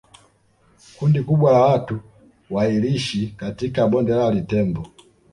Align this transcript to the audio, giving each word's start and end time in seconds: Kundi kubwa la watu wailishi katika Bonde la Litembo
Kundi 0.99 1.21
kubwa 1.21 1.51
la 1.51 1.61
watu 1.61 1.99
wailishi 2.49 3.27
katika 3.27 3.87
Bonde 3.87 4.11
la 4.13 4.31
Litembo 4.31 4.87